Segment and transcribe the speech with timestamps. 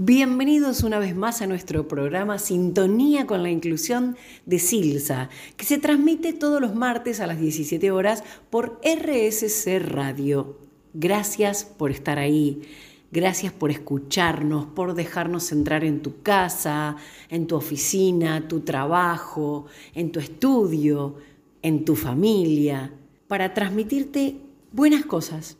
[0.00, 5.78] Bienvenidos una vez más a nuestro programa Sintonía con la Inclusión de Silsa, que se
[5.78, 10.60] transmite todos los martes a las 17 horas por RSC Radio.
[10.94, 12.62] Gracias por estar ahí,
[13.10, 16.94] gracias por escucharnos, por dejarnos entrar en tu casa,
[17.28, 21.16] en tu oficina, tu trabajo, en tu estudio,
[21.60, 22.92] en tu familia,
[23.26, 24.36] para transmitirte
[24.70, 25.56] buenas cosas.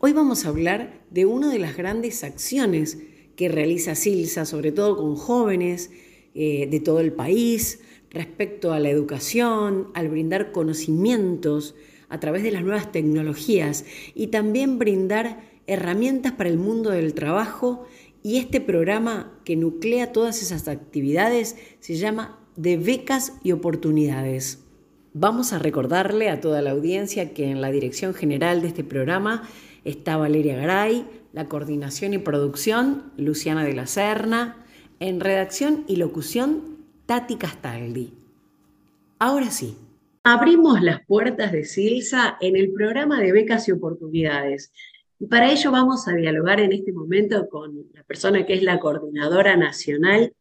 [0.00, 2.98] Hoy vamos a hablar de una de las grandes acciones
[3.36, 5.90] que realiza Silsa, sobre todo con jóvenes
[6.34, 7.80] eh, de todo el país,
[8.10, 11.74] respecto a la educación, al brindar conocimientos
[12.08, 17.84] a través de las nuevas tecnologías y también brindar herramientas para el mundo del trabajo.
[18.22, 24.64] Y este programa que nuclea todas esas actividades se llama de becas y oportunidades.
[25.12, 29.48] Vamos a recordarle a toda la audiencia que en la dirección general de este programa
[29.84, 31.06] está Valeria Garay,
[31.36, 34.56] la coordinación y producción, Luciana de la Serna,
[35.00, 38.14] en redacción y locución, Tati Castaldi.
[39.18, 39.76] Ahora sí,
[40.24, 44.72] abrimos las puertas de Silsa en el programa de becas y oportunidades.
[45.18, 48.80] Y para ello vamos a dialogar en este momento con la persona que es la
[48.80, 50.32] coordinadora nacional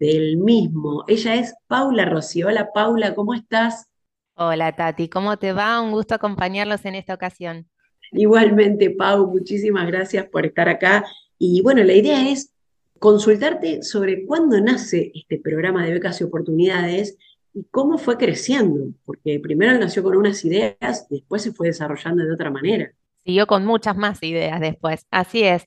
[0.00, 1.04] del mismo.
[1.06, 2.42] Ella es Paula Rossi.
[2.42, 3.86] Hola Paula, ¿cómo estás?
[4.34, 5.80] Hola Tati, ¿cómo te va?
[5.80, 7.68] Un gusto acompañarlos en esta ocasión.
[8.12, 11.04] Igualmente, Pau, muchísimas gracias por estar acá.
[11.38, 12.52] Y bueno, la idea es
[12.98, 17.16] consultarte sobre cuándo nace este programa de becas y oportunidades
[17.54, 22.32] y cómo fue creciendo, porque primero nació con unas ideas, después se fue desarrollando de
[22.32, 25.06] otra manera siguió con muchas más ideas después.
[25.10, 25.64] Así es.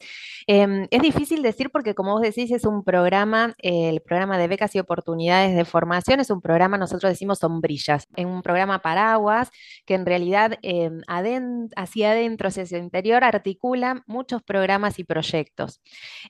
[0.47, 4.75] Em, es difícil decir porque, como vos decís, es un programa, el programa de becas
[4.75, 9.49] y oportunidades de formación, es un programa, nosotros decimos sombrillas, es un programa paraguas
[9.85, 11.01] que en realidad em,
[11.77, 15.81] hacia adentro, hacia el interior, articula muchos programas y proyectos.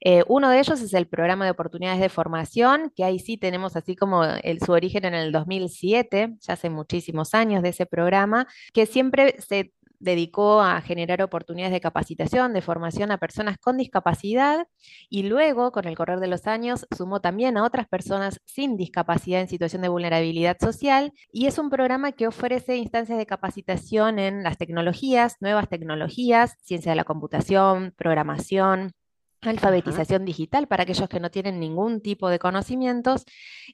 [0.01, 3.75] Eh, uno de ellos es el programa de oportunidades de formación, que ahí sí tenemos
[3.75, 8.47] así como el, su origen en el 2007, ya hace muchísimos años de ese programa,
[8.73, 14.67] que siempre se dedicó a generar oportunidades de capacitación, de formación a personas con discapacidad
[15.09, 19.41] y luego, con el correr de los años, sumó también a otras personas sin discapacidad
[19.41, 24.43] en situación de vulnerabilidad social y es un programa que ofrece instancias de capacitación en
[24.43, 28.93] las tecnologías, nuevas tecnologías, ciencia de la computación, programación,
[29.49, 33.25] alfabetización digital para aquellos que no tienen ningún tipo de conocimientos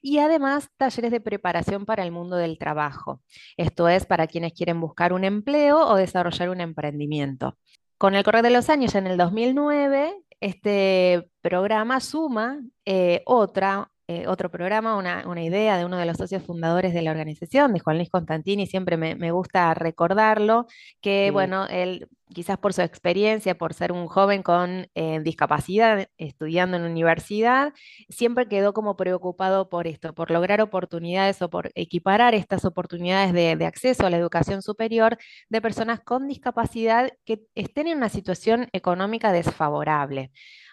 [0.02, 3.22] y además talleres de preparación para el mundo del trabajo.
[3.58, 7.58] Esto es para quienes quieren buscar un empleo o desarrollar un emprendimiento.
[7.98, 14.28] Con el correr de los años, en el 2009, este programa suma eh, otra eh,
[14.28, 17.96] otro programa, una, idea de uno de los socios fundadores de la organización, de Juan
[17.96, 20.68] Luis Constantini, siempre me, gusta recordarlo,
[21.00, 26.76] que bueno, él quizás por su experiencia, por ser un joven con eh, discapacidad, estudiando
[26.76, 27.74] en universidad,
[28.10, 33.56] siempre quedó como preocupado por esto, por lograr oportunidades o por equiparar estas oportunidades de,
[33.56, 35.18] de acceso a la educación superior
[35.48, 40.32] de personas con discapacidad que estén en una situación económica desfavorable.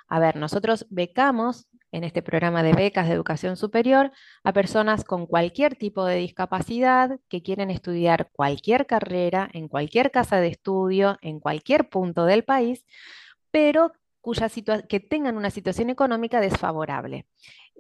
[0.08, 4.12] A ver, nosotros becamos en este programa de becas de educación superior
[4.44, 10.40] a personas con cualquier tipo de discapacidad que quieren estudiar cualquier carrera en cualquier casa
[10.40, 12.84] de estudio, en cualquier punto del país,
[13.50, 14.48] pero cuya
[14.88, 17.26] que tengan una situación económica desfavorable.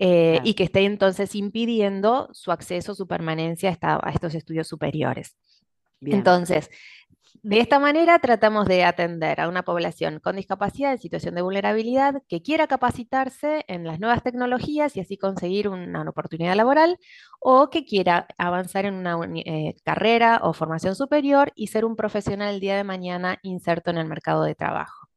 [0.00, 5.36] Eh, y que esté entonces impidiendo su acceso, su permanencia a, estos estudios superiores.
[6.00, 6.70] Entonces,
[7.42, 12.22] de esta manera tratamos de atender a una población con discapacidad en situación de vulnerabilidad
[12.28, 16.98] que quiera capacitarse en las nuevas tecnologías y así conseguir una, oportunidad laboral
[17.40, 22.54] o que quiera avanzar en una eh, carrera o formación superior y ser un profesional
[22.54, 25.08] el día de mañana inserto en el mercado de trabajo.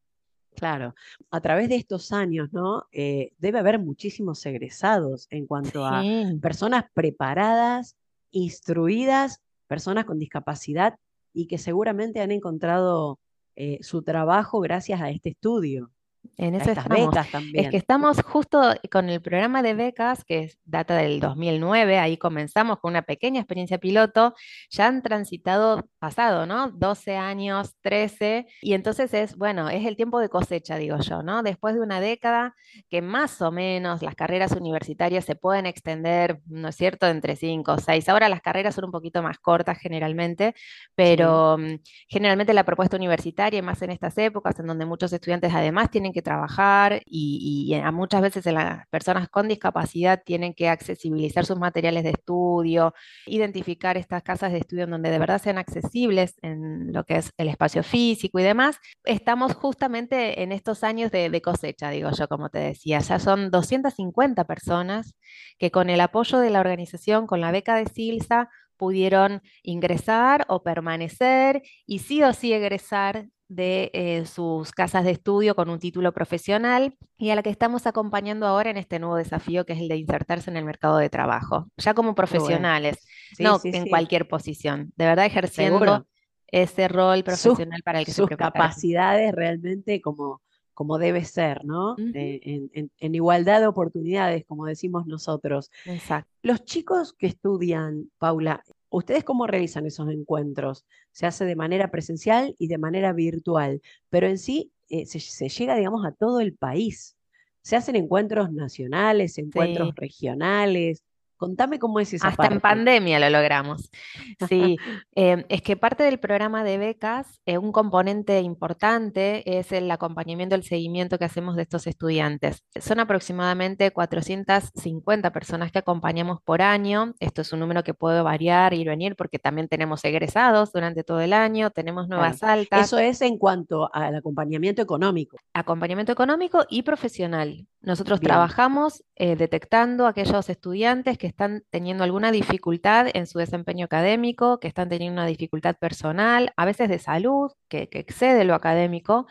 [0.56, 0.94] Claro,
[1.32, 2.86] a través de estos años, ¿no?
[2.92, 6.04] Eh, debe haber muchísimos egresados en cuanto a
[6.42, 7.96] personas preparadas,
[8.32, 11.00] instruidas, personas con discapacidad
[11.34, 13.20] y que seguramente han encontrado
[13.56, 15.92] eh, su trabajo gracias a este estudio.
[16.38, 17.16] En eso estamos.
[17.54, 22.80] Es que estamos justo con el programa de becas, que data del 2009, ahí comenzamos
[22.80, 24.34] con una pequeña experiencia piloto,
[24.70, 26.72] ya han transitado pasado, ¿no?
[26.72, 31.44] 12 años, 13, y entonces es, bueno, es el tiempo de cosecha, digo yo, ¿no?
[31.44, 32.56] Después de una década
[32.90, 37.74] que más o menos las carreras universitarias se pueden extender, ¿no es cierto?, entre 5
[37.74, 38.10] o 6.
[38.10, 40.56] Ahora las carreras son un poquito más cortas generalmente,
[40.96, 45.92] pero mm, generalmente la propuesta universitaria, más en estas épocas, en donde muchos estudiantes además
[45.92, 51.60] tienen que trabajar y, a muchas veces las personas con discapacidad tienen que accesibilizar sus
[51.60, 52.94] materiales de estudio,
[53.26, 57.32] identificar estas casas de estudio en donde de verdad sean accesibles en lo que es
[57.38, 58.78] el espacio físico y demás.
[59.04, 63.52] Estamos justamente en estos años de, de cosecha, digo yo, como te decía, ya son
[63.52, 65.16] 250 personas
[65.58, 68.50] que con el apoyo de la organización, con la beca de SILSA,
[68.82, 75.56] pudieron ingresar o permanecer y sí o sí egresar de eh, sus casas de estudio
[75.56, 79.66] con un título profesional y a la que estamos acompañando ahora en este nuevo desafío
[79.66, 83.06] que es el de insertarse en el mercado de trabajo, ya como profesionales,
[83.40, 86.08] no en cualquier posición, de verdad ejerciendo
[86.48, 90.42] ese rol profesional para el que sus capacidades realmente como
[90.82, 91.96] como debe ser, ¿no?
[92.16, 95.70] Eh, en, igualdad de oportunidades, como decimos nosotros.
[95.86, 96.28] Exacto.
[96.42, 100.84] Los chicos que estudian, Paula, ¿ustedes cómo realizan esos encuentros?
[101.12, 103.80] Se hace de manera presencial y de manera virtual,
[104.10, 107.16] pero en sí eh, se, llega, digamos, a todo el país.
[107.62, 111.04] Se hacen encuentros nacionales, encuentros regionales.
[111.42, 113.90] Contame cómo es esa Hasta en pandemia lo logramos.
[114.48, 114.78] Sí,
[115.14, 120.56] em, es que parte del programa de becas, eh, un componente importante es el acompañamiento,
[120.56, 122.64] el seguimiento que hacemos de estos estudiantes.
[122.80, 127.14] Son aproximadamente 450 personas que acompañamos por año.
[127.20, 131.04] Esto es un número que puede variar, ir y venir, porque también tenemos egresados durante
[131.04, 132.86] todo el año, tenemos nuevas altas.
[132.86, 135.38] Eso es en cuanto al acompañamiento económico.
[135.54, 137.68] Acompañamiento económico y profesional.
[137.82, 144.60] Nosotros trabajamos eh, detectando aquellos estudiantes que están teniendo alguna dificultad en su desempeño académico,
[144.60, 149.28] que están teniendo una dificultad personal, a veces de salud, que, excede lo académico,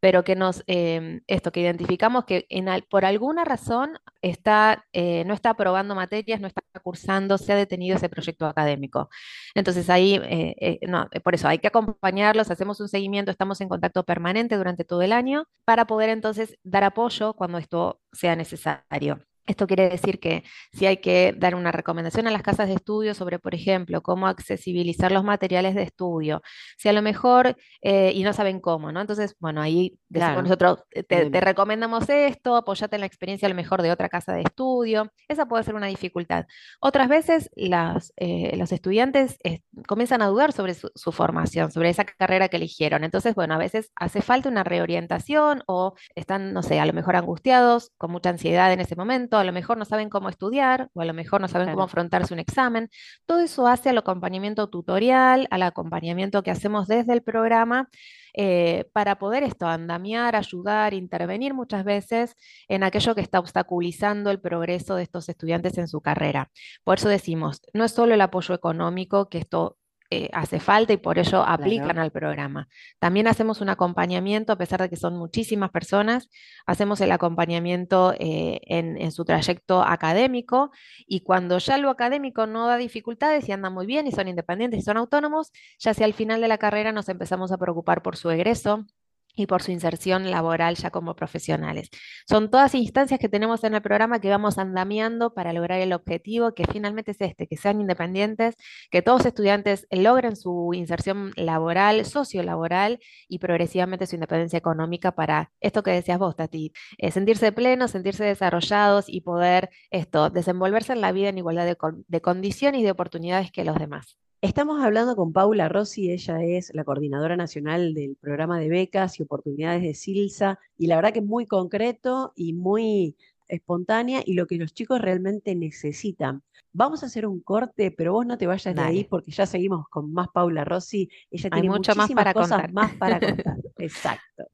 [0.00, 2.46] pero que nos, em, esto, que identificamos que
[2.90, 7.96] por alguna razón está, eh, no está aprobando materias, no está cursando, se ha detenido
[7.96, 9.08] ese proyecto académico.
[9.54, 14.04] Entonces ahí, eh, no, por eso hay que acompañarlos, hacemos un seguimiento, estamos en contacto
[14.04, 19.24] permanente durante todo el año para poder entonces dar apoyo cuando esto sea necesario.
[19.46, 20.42] Esto quiere decir que
[20.72, 24.26] si hay que dar una recomendación a las casas de estudio sobre, por ejemplo, cómo
[24.26, 26.40] accesibilizar los materiales de estudio,
[26.78, 29.02] si a lo mejor, eh, y no saben cómo, ¿no?
[29.02, 33.90] Entonces, bueno, ahí nosotros, te, recomendamos esto, apoyate en la experiencia a lo mejor de
[33.90, 36.46] otra casa de estudio, esa puede ser una dificultad.
[36.80, 41.90] Otras veces las, eh, los estudiantes eh, comienzan a dudar sobre su, su, formación, sobre
[41.90, 43.04] esa carrera que eligieron.
[43.04, 47.16] Entonces, bueno, a veces hace falta una reorientación o están, no sé, a lo mejor
[47.16, 51.00] angustiados, con mucha ansiedad en ese momento a lo mejor no saben cómo estudiar o
[51.00, 52.90] a lo mejor no saben cómo afrontarse un examen.
[53.26, 57.88] Todo eso hace al acompañamiento tutorial, al acompañamiento que hacemos desde el programa
[58.36, 62.34] eh, para poder esto, andamiar, ayudar, intervenir muchas veces
[62.68, 66.50] en aquello que está obstaculizando el progreso de estos estudiantes en su carrera.
[66.82, 69.78] Por eso decimos, no es solo el apoyo económico, que esto
[70.10, 72.68] eh, hace falta y por ello aplican al programa.
[72.98, 76.28] También hacemos un acompañamiento, a pesar de que son muchísimas personas,
[76.66, 80.70] hacemos el acompañamiento eh, en, su trayecto académico
[81.06, 84.80] y cuando ya lo académico no da dificultades y anda muy bien y son independientes
[84.80, 88.16] y son autónomos, ya sea al final de la carrera nos empezamos a preocupar por
[88.16, 88.86] su egreso,
[89.34, 91.90] y por su inserción laboral ya como profesionales.
[92.28, 96.54] Son todas instancias que tenemos en el programa que vamos andamiando para lograr el objetivo
[96.54, 98.56] que finalmente es este, que sean independientes,
[98.90, 105.82] que todos estudiantes logren su inserción laboral, sociolaboral y progresivamente su independencia económica para esto
[105.82, 111.12] que decías vos, Tati, eh, sentirse plenos, sentirse desarrollados y poder esto, desenvolverse en la
[111.12, 114.16] vida en igualdad de condiciones y de oportunidades que los demás.
[114.44, 119.22] Estamos hablando con Paula Rossi, ella es la coordinadora nacional del programa de becas y
[119.22, 123.16] oportunidades de SILSA, y la verdad que es muy concreto y muy
[123.48, 126.42] espontánea y lo que los chicos realmente necesitan.
[126.74, 129.88] Vamos a hacer un corte, pero vos no te vayas de ahí porque ya seguimos
[129.88, 131.08] con más Paula Rossi.
[131.30, 132.72] Ella tiene mucho más para cosas contar.
[132.74, 133.56] más para contar.
[133.78, 134.44] Exacto.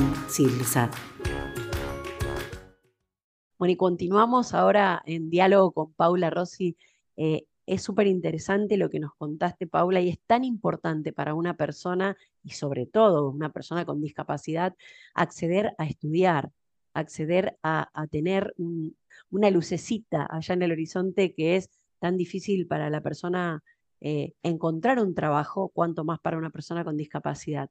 [3.57, 6.75] Bueno, y continuamos ahora en diálogo con Paula Rossi.
[7.15, 11.55] Eh, es súper interesante lo que nos contaste, Paula, y es tan importante para una
[11.55, 14.75] persona, y sobre todo una persona con discapacidad,
[15.13, 16.51] acceder a estudiar,
[16.93, 18.53] acceder a, tener
[19.29, 21.69] una lucecita allá en el horizonte que es
[21.99, 23.63] tan difícil para la persona
[24.01, 27.69] eh, encontrar un trabajo, cuanto más para una persona con discapacidad.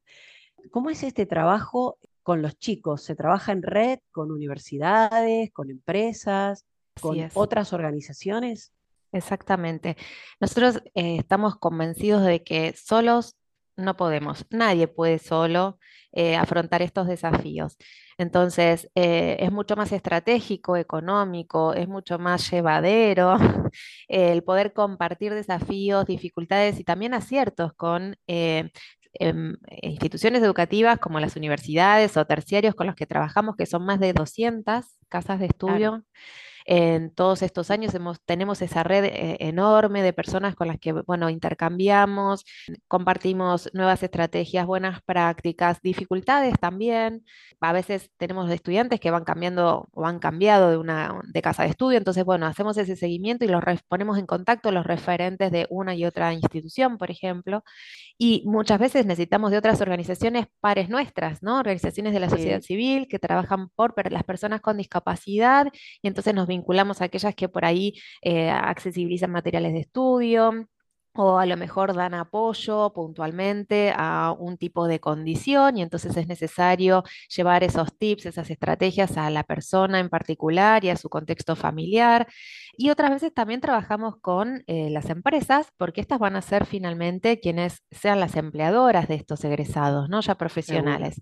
[0.71, 3.05] ¿Cómo es este trabajo con los chicos?
[3.05, 6.65] ¿Se trabaja en red con universidades, con empresas,
[7.01, 8.73] con otras organizaciones?
[9.13, 9.97] Exactamente.
[10.41, 13.37] Nosotros eh, estamos convencidos de que solos
[13.77, 15.79] no podemos, nadie puede solo
[16.13, 17.77] eh, afrontar estos desafíos.
[18.19, 23.37] Entonces, eh, es mucho más estratégico, económico, es mucho más llevadero
[24.09, 28.17] el poder compartir desafíos, dificultades y también aciertos con
[29.15, 34.01] em, instituciones educativas como las universidades o terciarios con los que trabajamos, que son más
[34.01, 36.05] de 200 casas de estudio.
[36.65, 37.93] En todos estos años
[38.25, 42.45] tenemos esa red eh, enorme de personas con las que, bueno, intercambiamos,
[42.89, 47.25] compartimos nuevas estrategias, buenas prácticas, dificultades también.
[47.61, 51.71] A veces tenemos estudiantes que van cambiando o han cambiado de una de casa de
[51.71, 55.95] estudio, entonces, bueno, hacemos ese seguimiento y los ponemos en contacto los referentes de una
[55.95, 57.63] y otra institución, por ejemplo,
[58.17, 61.59] y muchas veces necesitamos de otras organizaciones pares nuestras, ¿no?
[61.59, 65.67] Organizaciones de la sociedad civil que trabajan por las personas con discapacidad
[66.03, 70.69] y entonces nos vinculamos a aquellas que por ahí eh, accesibilizan materiales de estudio,
[71.17, 76.27] o a lo mejor dan apoyo puntualmente a un tipo de condición y entonces es
[76.27, 81.55] necesario llevar esos tips, esas estrategias a la persona en particular y a su contexto
[81.55, 82.27] familiar.
[82.77, 87.41] Y otras veces también trabajamos con eh, las empresas porque estas van a ser finalmente
[87.41, 90.21] quienes sean las empleadoras de estos egresados, ¿no?
[90.21, 91.21] Ya profesionales.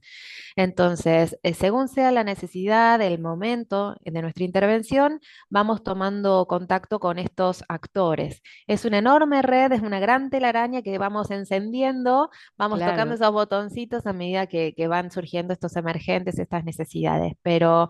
[0.56, 7.18] Entonces, eh, según sea la necesidad, el momento de nuestra intervención, vamos tomando contacto con
[7.18, 8.42] estos actores.
[8.66, 14.06] Es una enorme red, es una gran telaraña que vamos encendiendo, vamos tocando esos botoncitos
[14.06, 17.34] a medida que, van surgiendo estos emergentes, estas necesidades.
[17.42, 17.88] Pero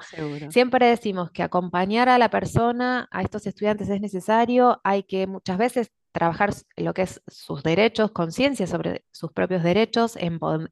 [0.50, 5.59] siempre decimos que acompañar a la persona, a estos estudiantes es necesario, hay que muchas
[5.59, 10.16] veces trabajar lo que es sus derechos, conciencia sobre sus propios derechos,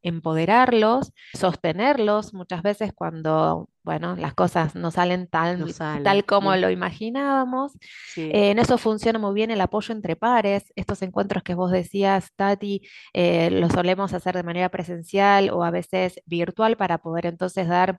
[0.02, 5.64] empoderarlos, sostenerlos muchas veces cuando, bueno, las cosas no salen tal,
[6.04, 7.72] tal como lo imaginábamos.
[8.16, 10.72] Eh, en eso funciona muy bien el apoyo entre pares.
[10.76, 12.82] Estos encuentros que vos decías, Tati,
[13.14, 17.98] eh, los solemos hacer de manera presencial o a veces virtual para poder entonces dar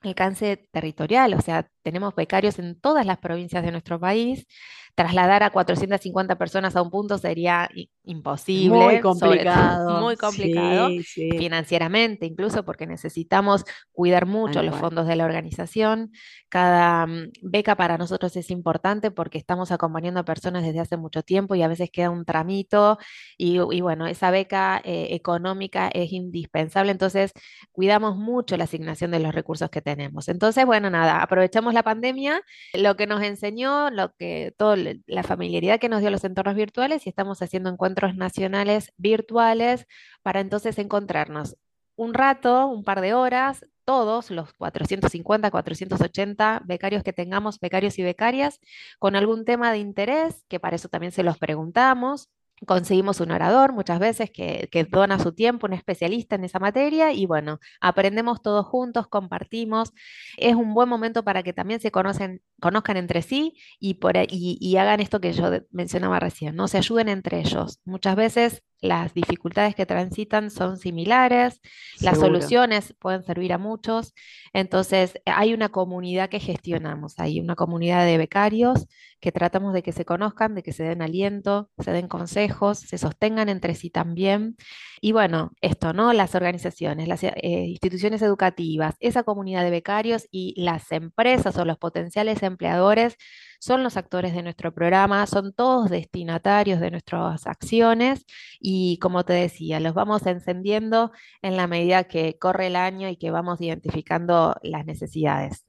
[0.00, 4.46] alcance territorial, o sea, tenemos becarios en todas las provincias de nuestro país.
[4.94, 7.70] Trasladar a 450 personas a un punto sería
[8.02, 8.76] imposible.
[8.76, 10.00] Muy complicado.
[10.00, 16.10] muy complicado financieramente, incluso porque necesitamos cuidar mucho los fondos de la organización.
[16.48, 21.22] Cada mm, beca para nosotros es importante porque estamos acompañando a personas desde hace mucho
[21.22, 22.98] tiempo y a veces queda un tramito
[23.36, 26.90] y, bueno, esa beca eh, económica es indispensable.
[26.90, 27.32] Entonces,
[27.70, 30.28] cuidamos mucho la asignación de los recursos que tenemos.
[30.28, 32.42] Entonces, bueno, nada, aprovechamos la pandemia,
[32.74, 37.06] lo que nos enseñó, lo que toda la familiaridad que nos dio los entornos virtuales
[37.06, 39.86] y estamos haciendo encuentros nacionales virtuales
[40.22, 41.56] para entonces encontrarnos
[41.96, 48.02] un rato, un par de horas, todos los 450, 480 becarios que tengamos, becarios y
[48.02, 48.60] becarias,
[48.98, 52.28] con algún tema de interés, que para eso también se los preguntamos,
[52.66, 57.26] conseguimos un orador muchas veces que, dona su tiempo, un especialista en esa materia y
[57.26, 59.92] bueno, aprendemos todos juntos, compartimos.
[60.36, 64.76] Es un buen momento para que también se conocen, conozcan entre sí y, por, y
[64.76, 66.68] hagan esto que yo mencionaba recién, ¿no?
[66.68, 67.80] Se ayuden entre ellos.
[67.84, 71.60] Muchas veces las dificultades que transitan son similares,
[72.00, 74.14] las soluciones pueden servir a muchos,
[74.52, 78.86] entonces hay una comunidad que gestionamos, hay una comunidad de becarios
[79.20, 82.98] que tratamos de que se conozcan, de que se den aliento, se den consejos, se
[82.98, 84.56] sostengan entre sí también.
[85.00, 86.12] Y bueno, esto, ¿no?
[86.12, 91.78] Las organizaciones, las eh, instituciones educativas, esa comunidad de becarios y las empresas o los
[91.78, 93.16] potenciales empleadores
[93.60, 98.24] son los actores de nuestro programa, son todos destinatarios de nuestras acciones
[98.60, 101.12] y como te decía, los vamos encendiendo
[101.42, 105.64] en la medida que corre el año y que vamos identificando las necesidades.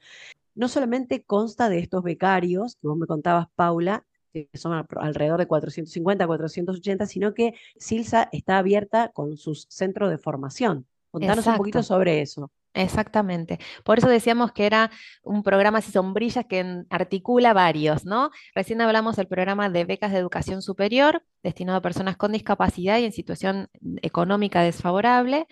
[0.55, 4.07] No solamente consta de estos becarios que vos me contabas, Paula,
[4.45, 10.19] que son alrededor de 450, 480, sino que Silsa está abierta con sus centros de
[10.19, 10.87] formación.
[11.11, 11.53] Contanos Exacto.
[11.53, 12.51] un poquito sobre eso.
[12.77, 13.59] Exactamente.
[13.85, 14.91] Por eso decíamos que era
[15.23, 18.31] un programa así sombrillas que articula varios, ¿no?
[18.55, 23.07] Recién hablamos del programa de becas de educación superior destinado a personas con discapacidad y
[23.07, 23.69] en situación
[24.03, 25.47] económica desfavorable,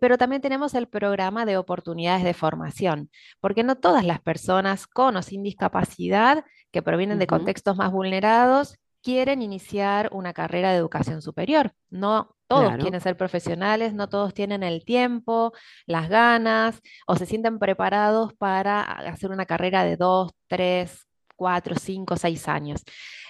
[0.00, 3.08] pero también tenemos el programa de oportunidades de formación,
[3.40, 7.20] porque no todas las personas con o sin discapacidad que provienen uh -huh.
[7.20, 11.72] de contextos más vulnerados quieren iniciar una carrera de educación superior.
[11.88, 12.82] No todos claro.
[12.82, 15.52] quieren ser profesionales, no todos tienen el tiempo,
[15.86, 22.16] las ganas o se sienten preparados para hacer una carrera de dos, tres, cuatro, cinco,
[22.16, 22.82] seis años.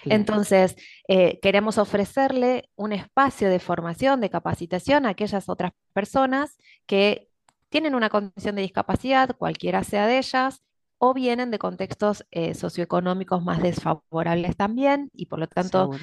[0.03, 0.17] Claro.
[0.21, 0.77] Entonces,
[1.09, 7.29] eh, queremos ofrecerle un espacio de formación, de capacitación a aquellas otras personas que
[7.69, 10.63] tienen una condición de discapacidad, cualquiera sea de ellas,
[11.09, 15.99] o vienen de contextos eh, socioeconómicos más desfavorables también, y por lo tanto, Seguro.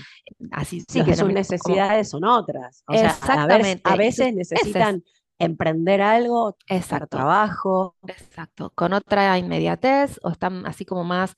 [0.51, 2.21] así Sí, que sus necesidades como...
[2.27, 2.83] son otras.
[2.87, 3.81] O Exactamente.
[3.83, 5.03] Sea, a, veces, a veces necesitan
[5.39, 7.07] emprender algo, Exacto.
[7.17, 7.95] trabajo.
[8.07, 11.35] Exacto, con otra inmediatez, o están así como más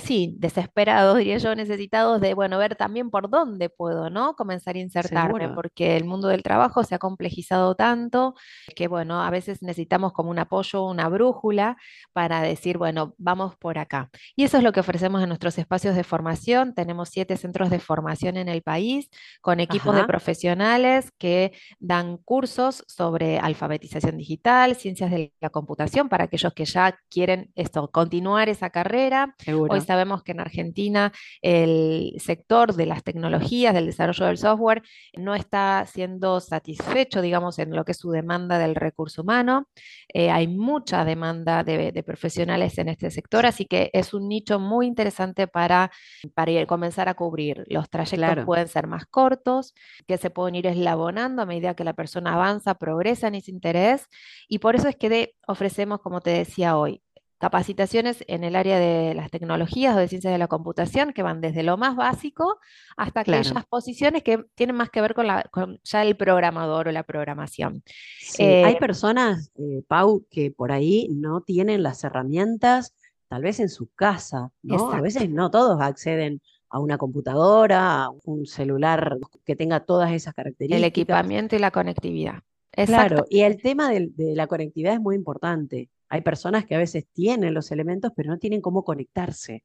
[0.00, 4.34] sí, desesperados, diría yo, necesitados de, bueno, ver también por dónde puedo, ¿no?
[4.34, 5.54] Comenzar a insertarme, Seguro.
[5.54, 8.34] porque el mundo del trabajo se ha complejizado tanto
[8.74, 11.76] que, bueno, a veces necesitamos como un apoyo, una brújula
[12.12, 14.10] para decir, bueno, vamos por acá.
[14.34, 16.74] Y eso es lo que ofrecemos en nuestros espacios de formación.
[16.74, 19.08] Tenemos siete centros de formación en el país
[19.40, 20.02] con equipos Ajá.
[20.02, 26.64] de profesionales que dan cursos sobre alfabetización digital, ciencias de la computación para aquellos que
[26.64, 29.34] ya quieren esto, continuar esa carrera.
[29.38, 29.72] Seguro.
[29.72, 31.12] Hoy sabemos que en Argentina
[31.42, 34.82] el sector de las tecnologías, del desarrollo del software,
[35.16, 39.68] no está siendo satisfecho, digamos, en lo que es su demanda del recurso humano.
[40.12, 44.58] Eh, hay mucha demanda de, de, profesionales en este sector, así que es un nicho
[44.58, 45.90] muy interesante para,
[46.34, 47.64] para ir, comenzar a cubrir.
[47.68, 48.46] Los trayectos claro.
[48.46, 49.74] pueden ser más cortos,
[50.06, 54.06] que se pueden ir eslabonando a medida que la persona avanza, progresa en ese interés,
[54.48, 57.02] y por eso es que de, ofrecemos, como te decía hoy,
[57.38, 61.40] capacitaciones en el área de las tecnologías o de ciencias de la computación que van
[61.40, 62.58] desde lo más básico
[62.96, 66.92] hasta aquellas posiciones que tienen más que ver con, la, con, ya el programador o
[66.92, 67.82] la programación.
[68.18, 72.94] Sí, eh, hay personas, eh, Pau, que por ahí no tienen las herramientas,
[73.28, 74.74] tal vez en su casa, ¿no?
[74.74, 74.96] Exacto.
[74.96, 80.32] A veces no todos acceden a una computadora, a un celular que tenga todas esas
[80.32, 80.78] características.
[80.78, 82.42] El equipamiento y la conectividad.
[82.72, 83.14] Exacto.
[83.14, 85.90] Claro, y el tema de, de la conectividad es muy importante.
[86.08, 89.64] Hay personas que a veces tienen los elementos, pero no tienen cómo conectarse.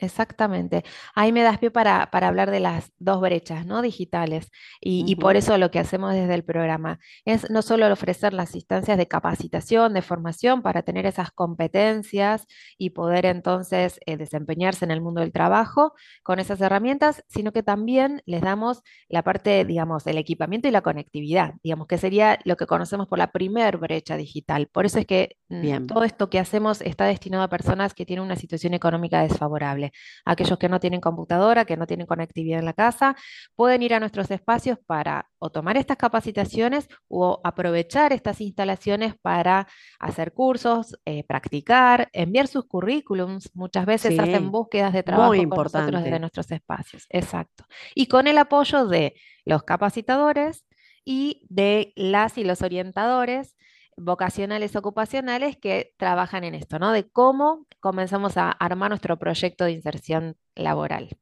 [0.00, 0.82] Exactamente.
[1.14, 3.82] Ahí me das pie para, para hablar de las dos brechas ¿no?
[3.82, 5.10] digitales y, uh -huh.
[5.10, 8.96] y, por eso lo que hacemos desde el programa es no solo ofrecer las instancias
[8.96, 12.46] de capacitación, de formación para tener esas competencias
[12.78, 17.62] y poder entonces eh, desempeñarse en el mundo del trabajo con esas herramientas, sino que
[17.62, 22.56] también les damos la parte, digamos, el equipamiento y la conectividad, digamos, que sería lo
[22.56, 24.68] que conocemos por la primer brecha digital.
[24.68, 25.86] Por eso es que mm, Bien.
[25.86, 29.89] todo esto que hacemos está destinado a personas que tienen una situación económica desfavorable.
[30.24, 33.16] Aquellos que no tienen computadora, que no tienen conectividad en la casa,
[33.54, 39.66] pueden ir a nuestros espacios para o tomar estas capacitaciones o aprovechar estas instalaciones para
[39.98, 43.50] hacer cursos, eh, practicar, enviar sus currículums.
[43.54, 47.06] Muchas veces sí, hacen búsquedas de trabajo muy con nosotros desde nuestros espacios.
[47.08, 47.64] Exacto.
[47.94, 50.64] Y con el apoyo de los capacitadores
[51.04, 53.56] y de las y los orientadores
[54.00, 56.92] vocacionales ocupacionales que trabajan en esto, ¿no?
[56.92, 61.16] De cómo comenzamos a armar nuestro proyecto de inserción laboral.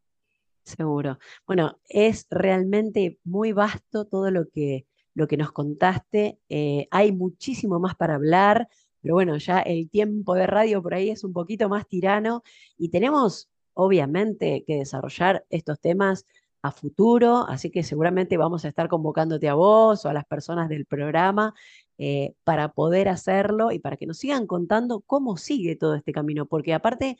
[0.62, 1.18] Seguro.
[1.46, 6.38] Bueno, es realmente muy vasto todo lo que, lo que nos contaste.
[6.48, 8.68] Eh, hay muchísimo más para hablar,
[9.00, 12.42] pero bueno, ya el tiempo de radio por ahí es un poquito más tirano
[12.76, 16.26] y tenemos, obviamente, que desarrollar estos temas
[16.62, 20.68] a futuro, así que seguramente vamos a estar convocándote a vos o a las personas
[20.68, 21.54] del programa
[21.98, 26.46] eh, para poder hacerlo y para que nos sigan contando cómo sigue todo este camino,
[26.46, 27.18] porque aparte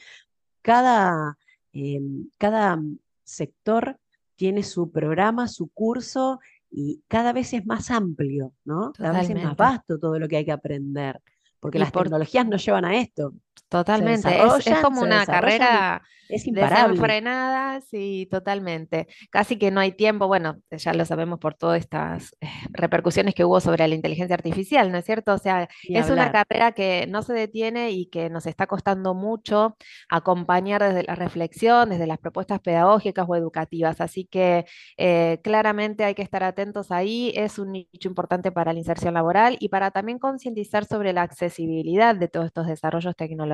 [0.63, 1.37] cada,
[1.73, 2.01] eh,
[2.39, 2.81] cada
[3.25, 3.99] sector
[4.37, 6.39] tiene su programa, su curso
[6.71, 8.93] y cada vez es más amplio, ¿no?
[8.93, 11.21] Cada vez es más vasto todo lo que hay que aprender,
[11.59, 12.05] porque y las por...
[12.05, 13.35] tecnologías nos llevan a esto.
[13.69, 14.29] Totalmente,
[14.65, 16.95] es, como una carrera es imparable.
[16.95, 19.09] Desenfrenada, sí, totalmente.
[19.31, 23.45] Casi que no hay tiempo, bueno, ya lo sabemos por todas estas eh, repercusiones que
[23.45, 25.33] hubo sobre la inteligencia artificial, ¿no es cierto?
[25.33, 29.77] O sea, es una carrera que no se detiene y que nos está costando mucho
[30.09, 34.01] acompañar desde la reflexión, desde las propuestas pedagógicas o educativas.
[34.01, 34.67] Así que
[34.99, 37.33] eh, claramente hay que estar atentos ahí.
[37.35, 42.15] Es un nicho importante para la inserción laboral y para también concientizar sobre la accesibilidad
[42.15, 43.48] de todos estos desarrollos tecnológicos.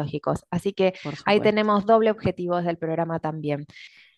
[0.51, 3.67] Así que ahí tenemos doble objetivo del programa también.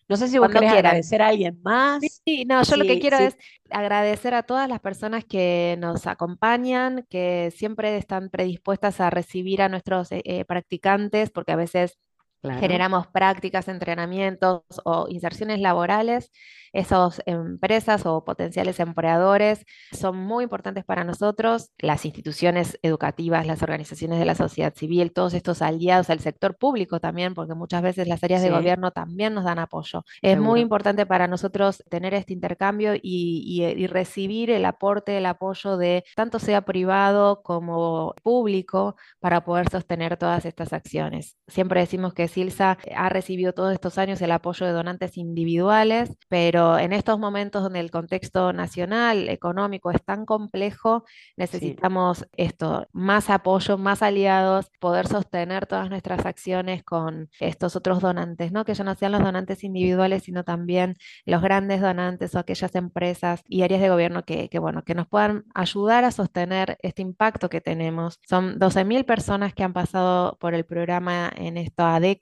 [0.09, 2.01] No sé si vos querés agradecer a alguien más.
[2.25, 3.37] Sí, no, yo lo que quiero es
[3.69, 9.67] agradecer a todas las personas que nos acompañan, que siempre están predispuestas a recibir a
[9.67, 11.97] nuestros eh, eh, practicantes, porque a veces
[12.43, 16.31] Generamos prácticas, entrenamientos o inserciones laborales.
[16.73, 21.71] Esas empresas o potenciales empleadores son muy importantes para nosotros.
[21.79, 26.99] Las instituciones educativas, las organizaciones de la sociedad civil, todos estos aliados, al sector público
[26.99, 30.03] también, porque muchas veces las áreas de gobierno también nos dan apoyo.
[30.21, 35.77] Es muy importante para nosotros tener este intercambio y, y recibir el aporte, el apoyo
[35.77, 41.37] de tanto sea privado como público para poder sostener todas estas acciones.
[41.47, 46.77] Siempre decimos que Silsa ha recibido todos estos años el apoyo de donantes individuales, pero
[46.77, 51.03] en estos momentos donde el contexto nacional, económico es tan complejo,
[51.35, 58.51] necesitamos esto, más apoyo, más aliados, poder sostener todas nuestras acciones con estos otros donantes,
[58.51, 58.65] ¿no?
[58.65, 63.43] Que ya no sean los donantes individuales, sino también los grandes donantes o aquellas empresas
[63.47, 67.49] y áreas de gobierno que, que bueno, que nos puedan ayudar a sostener este impacto
[67.49, 68.19] que tenemos.
[68.27, 72.16] Son 12.000 personas que han pasado por el programa en esta década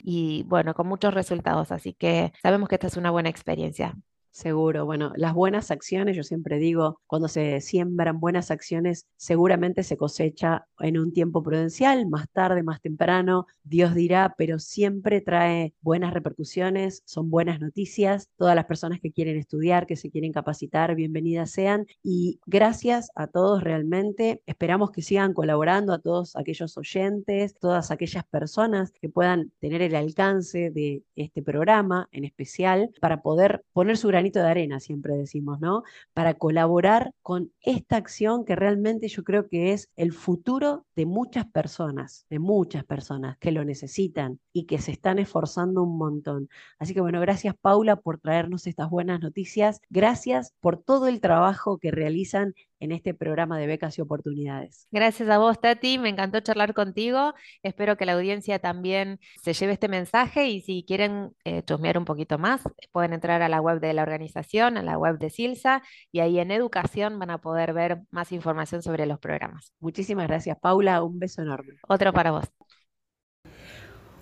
[0.00, 1.72] y bueno, con muchos resultados.
[1.72, 3.94] Así que sabemos que esta es una buena experiencia.
[4.32, 9.96] Seguro, bueno, las buenas acciones, yo siempre digo, cuando se siembran buenas acciones, seguramente se
[9.96, 16.14] cosecha en un tiempo prudencial, más tarde, más temprano, Dios dirá, pero siempre trae buenas
[16.14, 18.28] repercusiones, son buenas noticias.
[18.36, 21.86] Todas las personas que quieren estudiar, que se quieren capacitar, bienvenidas sean.
[22.02, 24.42] Y gracias a todos realmente.
[24.46, 29.94] Esperamos que sigan colaborando, a todos aquellos oyentes, todas aquellas personas que puedan tener el
[29.94, 35.60] alcance de este programa en especial para poder poner su gran de arena, siempre decimos,
[35.60, 35.82] ¿no?
[36.12, 41.46] Para colaborar con esta acción que realmente yo creo que es el futuro de muchas
[41.46, 46.48] personas, de muchas personas que lo necesitan y que se están esforzando un montón.
[46.78, 49.80] Así que bueno, gracias Paula por traernos estas buenas noticias.
[49.88, 54.88] Gracias por todo el trabajo que realizan en este programa de becas y oportunidades.
[54.90, 55.98] Gracias a vos, Tati.
[55.98, 57.34] Me encantó charlar contigo.
[57.62, 62.04] Espero que la audiencia también se lleve este mensaje y si quieren eh, chusmear un
[62.04, 62.62] poquito más,
[62.92, 66.38] pueden entrar a la web de la organización, a la web de Silsa y ahí
[66.38, 69.74] en educación van a poder ver más información sobre los programas.
[69.78, 71.02] Muchísimas gracias, Paula.
[71.02, 71.74] Un beso enorme.
[71.86, 72.46] Otro para vos.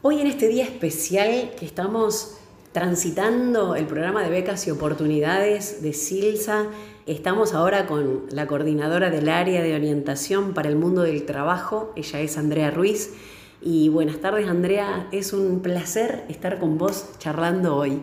[0.02, 2.38] Hoy en este día especial que estamos
[2.72, 6.68] transitando el programa de becas y oportunidades de Silsa,
[7.08, 12.20] Estamos ahora con la coordinadora del área de orientación para el mundo del trabajo, ella
[12.20, 13.14] es Andrea Ruiz.
[13.62, 18.02] Y buenas tardes Andrea, es un placer estar con vos charlando hoy.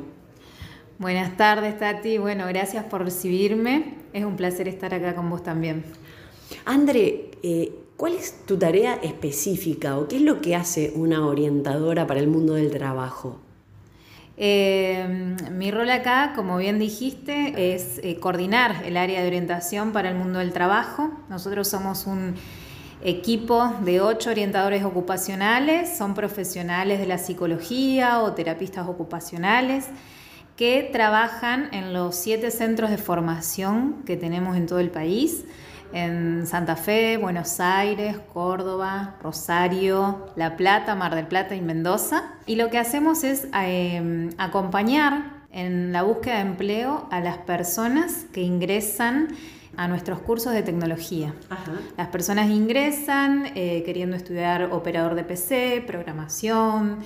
[0.98, 5.84] Buenas tardes Tati, bueno, gracias por recibirme, es un placer estar acá con vos también.
[6.66, 12.08] André, eh, ¿cuál es tu tarea específica o qué es lo que hace una orientadora
[12.08, 13.45] para el mundo del trabajo?
[14.38, 20.10] Eh, mi rol acá, como bien dijiste, es eh, coordinar el área de orientación para
[20.10, 21.12] el mundo del trabajo.
[21.30, 22.36] Nosotros somos un
[23.04, 29.86] equipo de ocho orientadores ocupacionales, son profesionales de la psicología o terapistas ocupacionales
[30.58, 35.46] que trabajan en los siete centros de formación que tenemos en todo el país
[35.94, 42.34] en Santa Fe, Buenos Aires, Córdoba, Rosario, La Plata, Mar del Plata y Mendoza.
[42.46, 48.26] Y lo que hacemos es em, acompañar en la búsqueda de empleo a las personas
[48.34, 49.30] que ingresan
[49.78, 51.34] a nuestros cursos de tecnología.
[51.98, 57.00] Las personas ingresan eh, queriendo estudiar operador de PC, programación,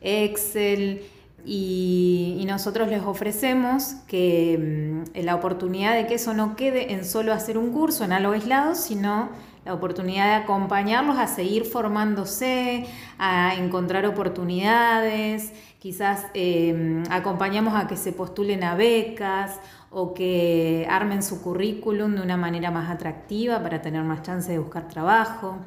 [0.00, 1.02] Excel,
[1.44, 7.32] y, nosotros les ofrecemos que mm, la oportunidad de que eso no quede en solo
[7.32, 9.30] hacer un curso en algo aislado, sino
[9.64, 12.86] la oportunidad de acompañarlos a seguir formándose,
[13.18, 21.22] a encontrar oportunidades, quizás em, acompañamos a que se postulen a becas o que armen
[21.22, 25.58] su currículum de una manera más atractiva para tener más chance de buscar trabajo.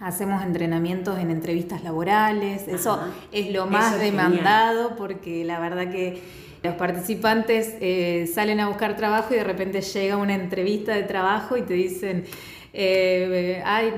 [0.00, 6.20] Hacemos entrenamientos en entrevistas laborales, eso es lo más demandado porque la verdad que
[6.62, 11.56] los participantes eh, salen a buscar trabajo y de repente llega una entrevista de trabajo
[11.56, 12.24] y te dicen,
[12.72, 13.92] eh, ay,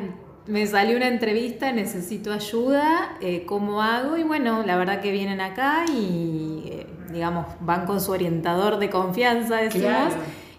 [0.46, 4.16] me salió una entrevista, necesito ayuda, eh, ¿cómo hago?
[4.16, 8.90] Y bueno, la verdad que vienen acá y, eh, digamos, van con su orientador de
[8.90, 10.12] confianza, decimos.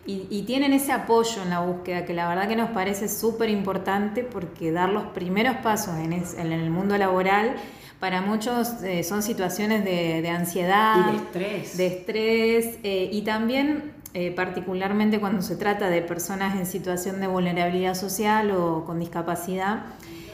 [0.07, 4.23] Y, tienen ese apoyo en la búsqueda que la verdad que nos parece súper importante
[4.23, 7.55] porque dar los primeros pasos en, el mundo laboral
[7.99, 14.31] para muchos eh, son situaciones de, ansiedad, y de estrés, de estrés y también eh,
[14.31, 19.83] particularmente cuando se trata de personas en situación de vulnerabilidad social o con discapacidad,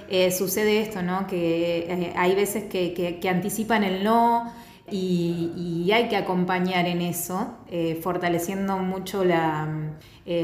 [0.08, 1.28] eh, sucede esto, ¿no?
[1.28, 4.54] Que eh, hay veces que, anticipan el no
[4.92, 7.56] y, hay que acompañar en eso,
[8.02, 9.96] fortaleciendo mucho la,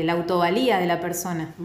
[0.10, 1.56] autovalía de la persona.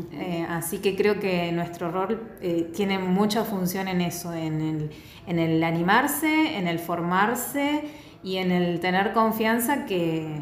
[0.48, 2.38] así que creo que nuestro rol
[2.74, 4.90] tiene mucha función en eso, en el,
[5.26, 7.82] en el animarse, en el formarse
[8.22, 10.40] y en el tener confianza que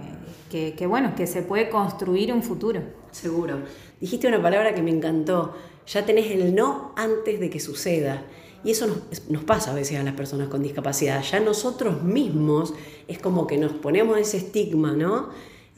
[0.53, 2.83] que, bueno, que se puede construir un futuro.
[3.11, 3.63] Seguro.
[4.01, 5.55] Dijiste una palabra que me encantó.
[5.87, 8.23] Ya tenés el no antes de que suceda.
[8.65, 8.87] Y eso
[9.29, 11.23] nos, pasa a veces a las personas con discapacidad.
[11.23, 12.75] Ya nosotros mismos
[13.09, 15.31] es como que nos ponemos ese estigma, ¿no?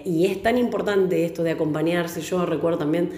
[0.04, 2.20] Y es tan importante esto de acompañarse.
[2.20, 3.12] Yo recuerdo también,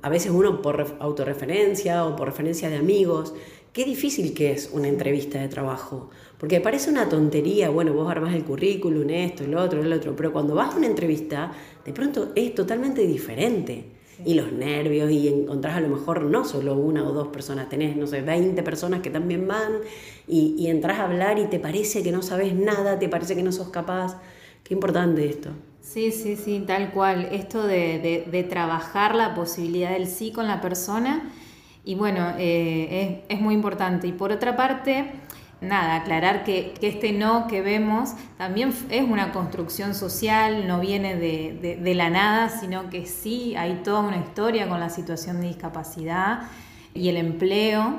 [0.00, 3.34] a veces uno por autorreferencia o por referencia de amigos,
[3.72, 6.10] qué difícil que es una entrevista de trabajo.
[6.38, 10.32] Porque parece una tontería, bueno, vos armás el currículum, esto, el otro, el otro, pero
[10.32, 11.52] cuando vas a una entrevista,
[11.84, 14.01] de pronto es totalmente diferente.
[14.24, 17.96] Y los nervios, y encontrás a lo mejor no solo una o dos personas, tenés,
[17.96, 19.72] no sé, 20 personas que también van,
[20.28, 23.52] y, entras a hablar y te parece que no sabes nada, te parece que no
[23.52, 24.20] sos capaz.
[24.64, 25.50] Qué importante esto.
[25.80, 27.28] Sí, sí, sí, tal cual.
[27.32, 31.32] Esto de, de, trabajar la posibilidad del sí con la persona.
[31.84, 34.06] Y bueno, eh, es, es, muy importante.
[34.06, 35.10] Y por otra parte,
[35.62, 41.94] nada, aclarar que, este no que vemos también es una construcción social, no viene de,
[41.94, 46.42] la nada, sino que sí hay toda una historia con la situación de discapacidad
[46.94, 47.94] y el empleo.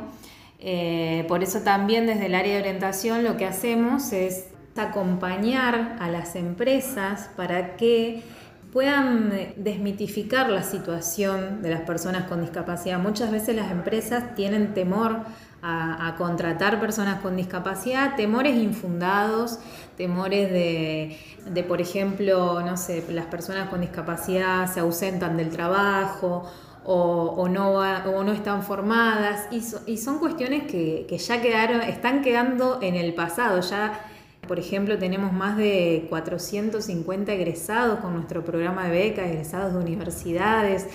[0.59, 4.45] Eh, por eso también desde el área de orientación lo que hacemos es
[4.75, 8.23] acompañar a las empresas para que
[8.71, 12.97] puedan desmitificar la situación de las personas con discapacidad.
[12.97, 15.25] Muchas veces las empresas tienen temor
[15.65, 19.59] a, contratar personas con discapacidad, temores infundados,
[19.95, 26.43] temores de, por ejemplo, no sé, las personas con discapacidad se ausentan del trabajo
[26.85, 32.79] o, no, o no están formadas y, son cuestiones que, que, ya quedaron, están quedando
[32.81, 34.01] en el pasado, ya
[34.47, 40.87] por ejemplo, tenemos más de 450 egresados con nuestro programa de becas, egresados de universidades.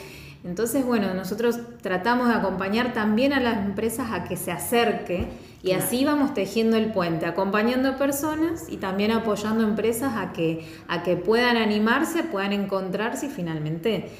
[0.44, 5.28] Entonces, bueno, nosotros tratamos de acompañar también a las empresas a que se acerque
[5.62, 10.64] y así vamos tejiendo el puente, acompañando a personas y también apoyando empresas a que,
[10.86, 14.10] a que puedan animarse, puedan encontrarse y finalmente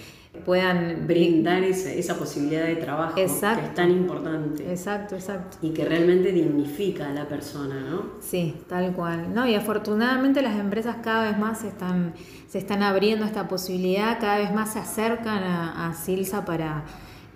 [0.44, 4.70] puedan brindar esa, posibilidad de trabajo que es tan importante.
[4.70, 5.58] Exacto, exacto.
[5.62, 8.12] Y que realmente dignifica a la persona, ¿no?
[8.20, 9.34] Sí, tal cual.
[9.34, 12.14] No, y afortunadamente las empresas cada vez más están,
[12.48, 16.84] se están abriendo esta posibilidad, cada vez más se acercan a, Silsa para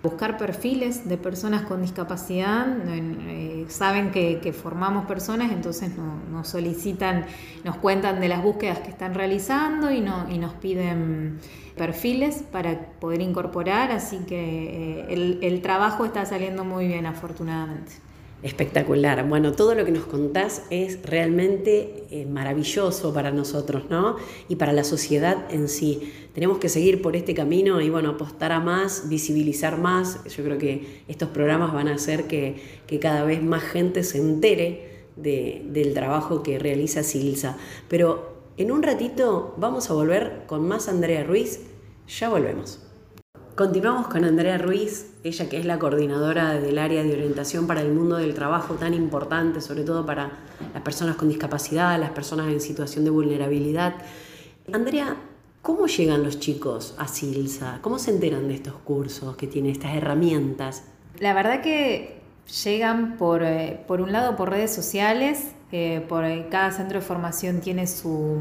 [0.03, 5.91] buscar perfiles de personas con discapacidad, eh, saben que, formamos personas, entonces
[6.29, 7.25] nos solicitan,
[7.63, 11.39] nos cuentan de las búsquedas que están realizando y, no, y nos piden
[11.77, 17.93] perfiles para poder incorporar, así que eh, el, trabajo está saliendo muy bien afortunadamente.
[18.43, 19.25] Espectacular.
[19.29, 24.17] Bueno, todo lo que nos contás es realmente eh, maravilloso para nosotros, ¿no?
[24.49, 26.11] Y para la sociedad en sí.
[26.33, 30.25] Tenemos que seguir por este camino y, bueno, apostar a más, visibilizar más.
[30.25, 35.05] Yo creo que estos programas van a hacer que, cada vez más gente se entere
[35.15, 37.57] del trabajo que realiza Silsa.
[37.87, 41.61] Pero en un ratito vamos a volver con más Andrea Ruiz.
[42.07, 42.82] Ya volvemos.
[43.55, 47.93] Continuamos con Andrea Ruiz, ella que es la coordinadora del área de orientación para el
[47.93, 50.39] mundo del trabajo tan importante, sobre todo para
[50.73, 53.93] las personas con discapacidad, las personas en situación de vulnerabilidad.
[54.73, 55.17] Andrea,
[55.61, 57.77] ¿cómo llegan los chicos a Silsa?
[57.83, 60.85] ¿Cómo se enteran de estos cursos que tiene estas herramientas?
[61.19, 62.21] La verdad que
[62.65, 65.51] llegan por, eh, por un lado por redes sociales,
[66.07, 68.39] por cada centro de formación tiene su,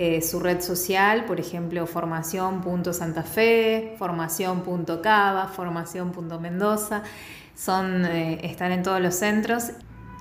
[0.00, 9.72] eh, su red social, por ejemplo, formación.santafe, formación.cava, formación.mendoza, eh, están en todos los centros.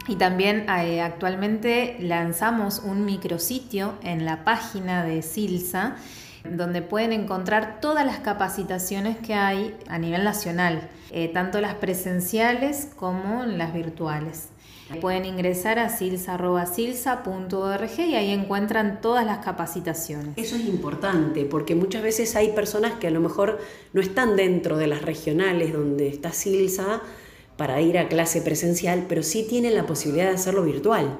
[0.07, 5.97] Y también eh, actualmente lanzamos un micrositio en la página de Silsa,
[6.43, 10.89] donde pueden encontrar todas las capacitaciones que hay a nivel nacional,
[11.35, 14.49] tanto las presenciales como las virtuales.
[15.01, 20.37] Pueden ingresar a silsa.silsa.org y ahí encuentran todas las capacitaciones.
[20.37, 23.59] Eso es importante porque muchas veces hay personas que a lo mejor
[23.93, 27.01] no están dentro de las regionales donde está Silsa,
[27.57, 31.19] para ir a clase presencial, pero sí tienen la posibilidad de hacerlo virtual.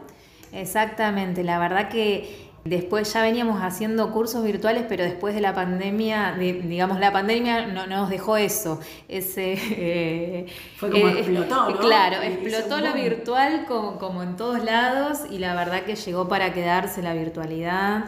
[0.53, 6.35] Exactamente, la verdad que Después ya veníamos haciendo cursos virtuales, pero después de la pandemia,
[6.37, 8.79] digamos, la pandemia no, nos dejó eso.
[9.07, 11.77] Ese, eh, Fue como eh, explotó, ¿no?
[11.79, 16.53] Claro, explotó lo virtual como, como en todos lados y la verdad que llegó para
[16.53, 18.05] quedarse la virtualidad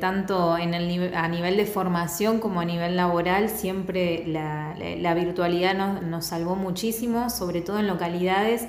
[0.00, 6.02] tanto en el, a nivel de formación como a nivel laboral, siempre la, virtualidad nos,
[6.02, 8.66] nos, salvó muchísimo, sobre todo en localidades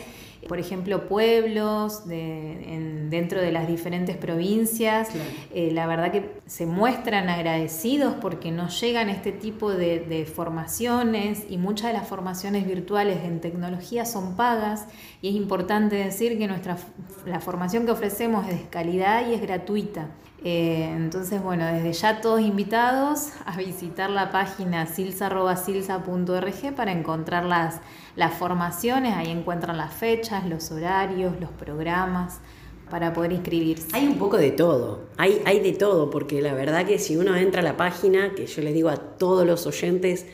[0.47, 5.09] por ejemplo, pueblos dentro de las diferentes provincias.
[5.53, 11.57] Eh, la verdad que se muestran agradecidos porque nos llegan este tipo de, formaciones y
[11.57, 14.87] muchas de las formaciones virtuales en tecnología son pagas
[15.21, 16.77] y es importante decir que nuestra,
[17.25, 20.09] la formación que ofrecemos es de calidad y es gratuita.
[20.47, 27.81] Eh, entonces, bueno, desde ya todos invitados a visitar la página silsa.silsa.org para encontrar las,
[28.15, 32.41] las formaciones, ahí encuentran las fechas, los horarios, los programas
[32.91, 33.87] para poder inscribirse.
[33.93, 37.35] Hay un poco de todo, hay, hay de todo, porque la verdad que si uno
[37.35, 40.27] entra a la página, que yo le digo a todos los oyentes,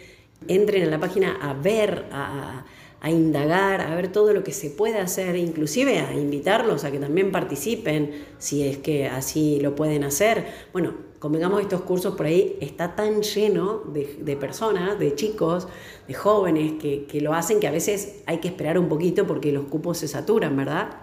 [0.50, 2.66] entren a la página a ver, a,
[3.02, 7.00] a indagar, a ver todo lo que se puede hacer, inclusive a invitarlos a que
[7.00, 10.46] también participen, si es que así lo pueden hacer.
[10.72, 15.68] Bueno, convengamos estos cursos por ahí, está tan lleno de, personas, de chicos,
[16.08, 19.52] de jóvenes que, que lo hacen que a veces hay que esperar un poquito porque
[19.52, 21.02] los cupos se saturan, ¿verdad?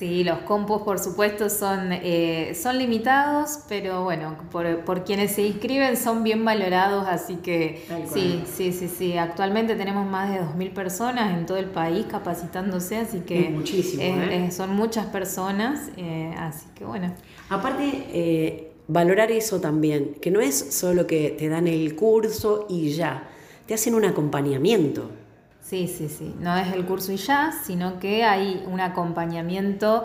[0.00, 5.94] Sí, los compos por supuesto son, eh, son limitados, pero bueno, por, quienes se inscriben
[5.94, 9.18] son bien valorados, así que sí, sí, sí, sí.
[9.18, 14.50] Actualmente tenemos más de 2.000 personas en todo el país capacitándose, así que muchísimo, ¿eh?
[14.50, 17.12] son muchas personas, eh, así que bueno.
[17.50, 23.28] Aparte, valorar eso también, que no es solo que te dan el curso y ya,
[23.66, 25.10] te hacen un acompañamiento.
[25.62, 26.34] Sí, sí, sí.
[26.40, 30.02] No es el curso y ya, sino que hay un acompañamiento,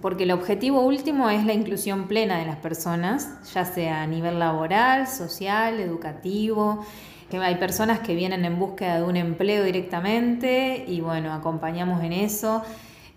[0.00, 4.38] porque el objetivo último es la inclusión plena de las personas, ya sea a nivel
[4.38, 6.84] laboral, social, educativo.
[7.30, 12.12] Que hay personas que vienen en búsqueda de un empleo directamente y bueno, acompañamos en
[12.12, 12.62] eso.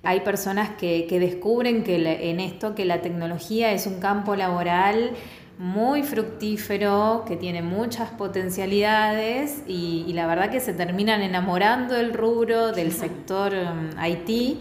[0.04, 5.12] Hay personas que, descubren que en esto que la tecnología es un campo laboral
[5.58, 12.72] muy fructífero, que tiene muchas potencialidades y, la verdad que se terminan enamorando del rubro,
[12.72, 14.60] del sector um, IT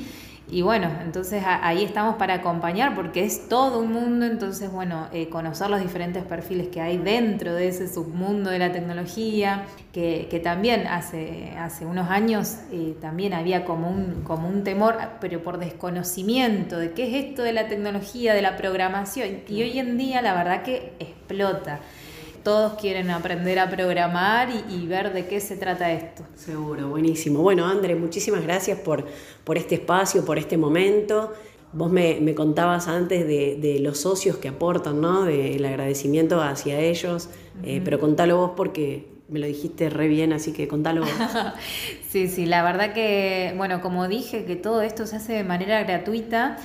[0.48, 5.28] y bueno, entonces ahí estamos para acompañar porque es todo un mundo, entonces bueno, eh,
[5.28, 10.38] conocer los diferentes perfiles que hay dentro de ese submundo de la tecnología, que, que
[10.38, 15.58] también hace, hace unos años eh, también había como un, como un temor, pero por
[15.58, 20.22] desconocimiento de qué es esto de la tecnología, de la programación, y hoy en día
[20.22, 21.80] la verdad que explota
[22.46, 26.22] todos quieren aprender a programar y, ver de qué se trata esto.
[26.36, 27.42] Seguro, buenísimo.
[27.42, 29.04] Bueno, André, muchísimas gracias por,
[29.42, 31.32] por este espacio, por este momento.
[31.72, 35.24] Vos me, contabas antes de, los socios que aportan, ¿no?
[35.24, 37.30] Del agradecimiento hacia ellos,
[37.64, 41.10] eh, pero contalo vos porque me lo dijiste re bien, así que contalo vos.
[42.08, 45.82] sí, sí, la verdad que, bueno, como dije, que todo esto se hace de manera
[45.82, 46.58] gratuita.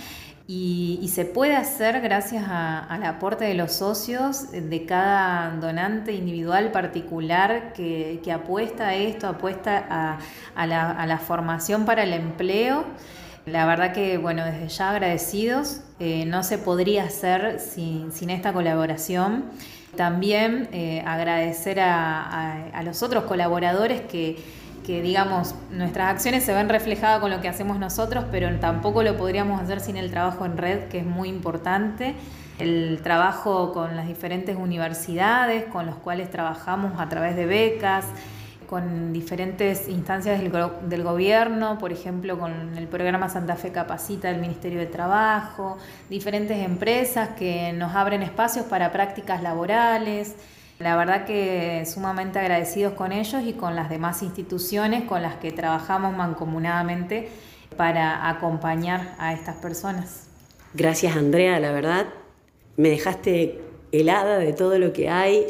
[0.47, 7.73] Y, se puede hacer gracias al aporte de los socios, de cada donante individual particular
[7.73, 10.17] que, apuesta a esto, apuesta
[10.55, 12.85] a, la, formación para el empleo.
[13.45, 19.45] La verdad que, bueno, desde ya agradecidos, eh, no se podría hacer sin, esta colaboración.
[19.95, 24.37] También eh, agradecer a los otros colaboradores que,
[24.85, 29.17] que digamos, nuestras acciones se ven reflejadas con lo que hacemos nosotros, pero tampoco lo
[29.17, 32.15] podríamos hacer sin el trabajo en red, que es muy importante.
[32.59, 38.05] El trabajo con las diferentes universidades, con los cuales trabajamos a través de becas,
[38.71, 40.49] con diferentes instancias del,
[40.83, 45.77] del, gobierno, por ejemplo, con el programa Santa Fe Capacita del Ministerio de Trabajo,
[46.09, 50.35] diferentes empresas que nos abren espacios para prácticas laborales.
[50.81, 55.51] La verdad que sumamente agradecidos con ellos y con las demás instituciones con las que
[55.51, 57.29] trabajamos mancomunadamente
[57.77, 60.27] para acompañar a estas personas.
[60.73, 62.07] Gracias Andrea, la verdad
[62.77, 65.45] me dejaste helada de todo lo que hay.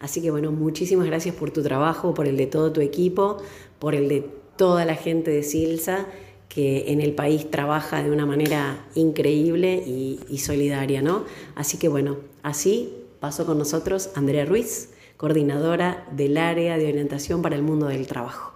[0.00, 3.38] Así que bueno, muchísimas gracias por tu trabajo, por el de todo tu equipo,
[3.78, 6.04] por el de toda la gente de Silsa
[6.50, 11.24] que en el país trabaja de una manera increíble y, y solidaria, ¿no?
[11.56, 17.56] Así que bueno, así Pasó con nosotros Andrea Ruiz, coordinadora del área de orientación para
[17.56, 18.52] el mundo del trabajo.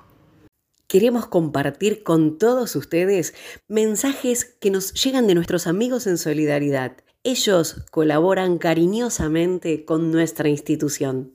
[0.87, 3.33] Queremos compartir con todos ustedes
[3.67, 6.93] mensajes que nos llegan de nuestros amigos en solidaridad.
[7.25, 11.33] Ellos colaboran cariñosamente con nuestra institución.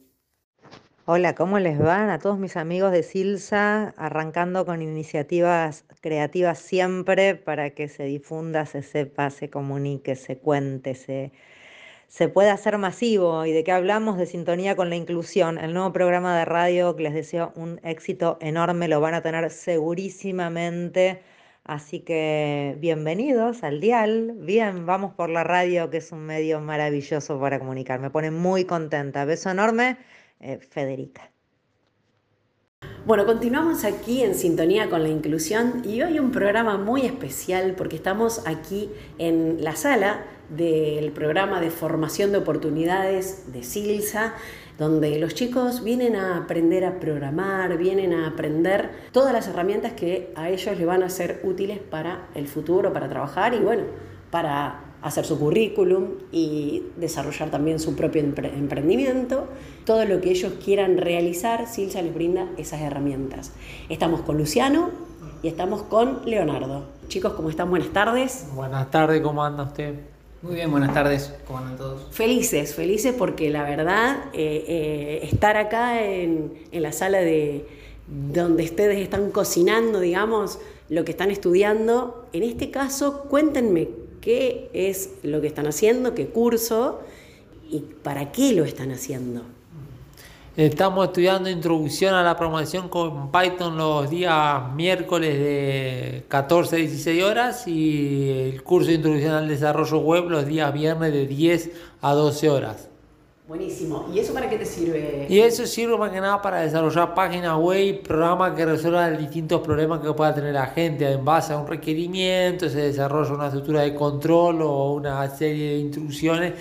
[1.06, 3.96] Hola, ¿cómo les van a todos mis amigos de Silsa?
[3.98, 10.94] Arrancando con iniciativas creativas siempre para que se difunda, se sepa, se comunique, se cuente,
[10.94, 11.32] se,
[12.14, 13.44] se pueda hacer masivo.
[13.44, 14.20] ¿Y de qué hablamos?
[14.20, 15.58] De sintonía con la inclusión.
[15.58, 19.50] El nuevo programa de radio que les deseo un éxito enorme, lo van a tener
[19.50, 21.24] segurísimamente.
[21.64, 24.34] Así que bienvenidos al dial.
[24.36, 28.00] Bien, vamos por la radio, que es un medio maravilloso para comunicar.
[28.00, 29.26] Me pone muy contenta.
[29.26, 29.98] Beso enorme
[30.40, 31.32] eh, Federica.
[33.08, 37.96] Bueno, continuamos aquí en sintonía con la inclusión y hoy un programa muy especial porque
[37.96, 44.34] estamos aquí en la sala del programa de formación de oportunidades de Silsa,
[44.78, 50.32] donde los chicos vienen a aprender a programar, vienen a aprender todas las herramientas que
[50.36, 53.84] a ellos les van a ser útiles para el futuro, para trabajar y bueno,
[54.32, 59.48] para hacer su currículum y desarrollar también su propio emprendimiento.
[59.86, 63.52] Todo lo que ellos quieran realizar, Silsa les brinda esas herramientas.
[63.90, 64.90] Estamos con Luciano
[65.44, 66.86] y estamos con Leonardo.
[67.10, 67.70] Chicos, ¿cómo están?
[67.70, 68.48] Buenas tardes.
[68.56, 70.13] Buenas tardes, ¿cómo anda usted?
[70.44, 72.08] Muy bien, buenas tardes, ¿cómo andan todos?
[72.12, 77.66] Felices, felices porque la verdad, eh, eh, estar acá en, en la sala de
[78.08, 83.88] donde ustedes están cocinando, digamos, lo que están estudiando, en este caso, cuéntenme
[84.20, 87.00] qué es lo que están haciendo, qué curso
[87.70, 89.44] y para qué lo están haciendo.
[90.56, 97.24] Estamos estudiando introducción a la programación con Python los días miércoles de 14 a 16
[97.24, 102.14] horas y el curso de introducción al desarrollo web los días viernes de 10 a
[102.14, 102.90] 12 horas.
[103.48, 104.08] Buenísimo.
[104.14, 105.26] ¿Y eso para qué te sirve?
[105.28, 110.02] Y eso sirve más que nada para desarrollar páginas web, programas que resuelvan distintos problemas
[110.02, 113.96] que pueda tener la gente en base a un requerimiento, se desarrolla una estructura de
[113.96, 116.54] control o una serie de instrucciones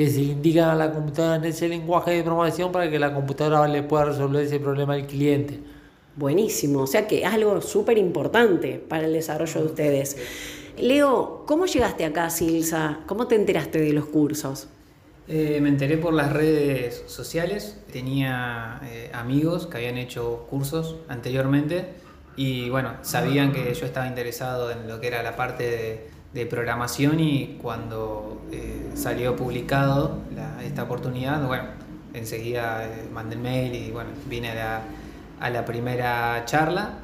[0.00, 3.68] que se indican a la computadora en ese lenguaje de programación para que la computadora
[3.68, 5.60] le pueda resolver ese problema al cliente.
[6.16, 10.16] Buenísimo, o sea que es algo súper importante para el desarrollo de ustedes.
[10.78, 13.00] Leo, ¿cómo llegaste acá, Silsa?
[13.06, 14.68] ¿Cómo te enteraste de los cursos?
[15.28, 21.88] Eh, me enteré por las redes sociales, tenía eh, amigos que habían hecho cursos anteriormente
[22.36, 27.20] y bueno, sabían que yo estaba interesado en lo que era la parte de, programación
[27.20, 30.18] y cuando eh, salió publicado
[30.62, 31.64] esta oportunidad, bueno,
[32.14, 34.82] enseguida mandé el mail y bueno, vine a
[35.50, 36.98] la, primera charla.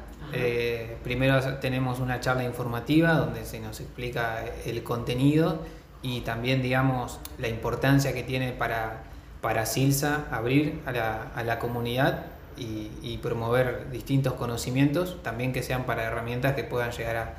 [1.03, 5.61] primero tenemos una charla informativa donde se nos explica el contenido
[6.01, 9.03] y también, digamos, la importancia que tiene para,
[9.41, 12.25] para Silsa abrir a la, a la comunidad
[12.57, 17.33] y, promover distintos conocimientos, también que sean para herramientas que puedan llegar a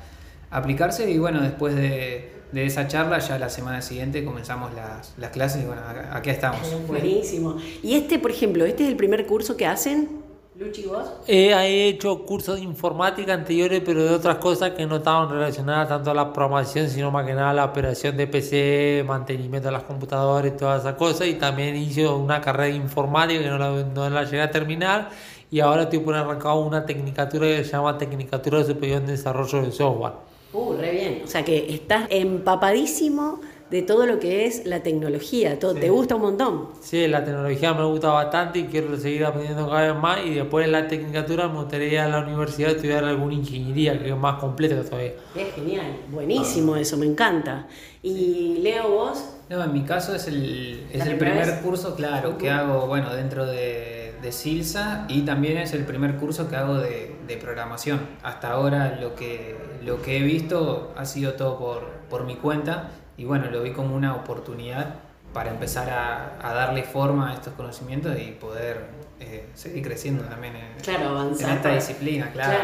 [0.51, 1.09] aplicarse.
[1.09, 5.63] Y bueno, después de, de esa charla, ya la semana siguiente comenzamos las, las clases
[5.63, 5.81] y bueno,
[6.11, 6.61] aquí estamos.
[6.87, 7.57] Buenísimo.
[7.83, 10.29] Y este, por ejemplo, ¿este es el primer curso que hacen?
[10.59, 11.07] Luchi, ¿vos?
[11.25, 16.11] He hecho cursos de informática anteriores, pero de otras cosas que no estaban relacionadas tanto
[16.11, 19.83] a la programación, sino más que nada a la operación de PC, mantenimiento de las
[19.83, 21.27] computadoras y todas esas cosas.
[21.27, 25.11] Y también hice una carrera de informática que no la, no la llegué a terminar.
[25.49, 29.61] Y ahora estoy por arrancar una tecnicatura que se llama Tecnicatura de Superior en Desarrollo
[29.61, 30.28] de Software.
[30.53, 31.21] Uh, re bien.
[31.23, 33.39] O sea que estás empapadísimo
[33.69, 35.59] de todo lo que es la tecnología.
[35.59, 36.69] Todo, ¿Te gusta un montón?
[36.81, 40.25] Sí, la tecnología me gusta bastante y quiero seguir aprendiendo cada vez más.
[40.25, 43.99] Y después en la tecnicatura me gustaría ir a la universidad a estudiar alguna ingeniería
[44.01, 45.13] que es más completa todavía.
[45.35, 47.67] Es genial, buenísimo eso, me encanta.
[48.01, 49.23] ¿Y Leo vos?
[49.49, 53.45] No, en mi caso es el, es el primer curso, claro, que hago bueno dentro
[53.45, 57.99] de, de Silsa y también es el primer curso que hago de, de programación.
[58.23, 62.91] Hasta ahora lo que, lo que he visto ha sido todo por, por mi cuenta
[63.17, 64.95] y bueno, lo vi como una oportunidad
[65.33, 68.87] para empezar a, darle forma a estos conocimientos y poder
[69.19, 72.57] eh, seguir creciendo también en, claro, esta disciplina, claro.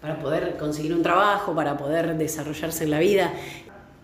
[0.00, 3.32] Para poder conseguir un trabajo, para poder desarrollarse en la vida.